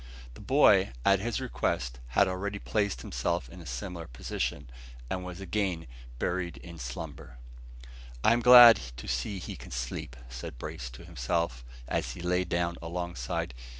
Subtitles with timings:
[0.33, 4.67] The boy, at his request, had already placed himself in a similar position,
[5.11, 5.85] and was again
[6.17, 7.37] buried in slumber.
[8.23, 12.77] "I'm glad to see he can sleep," said Brace to himself, as he lay down
[12.81, 13.53] alongside.